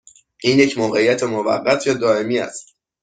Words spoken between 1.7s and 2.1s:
یا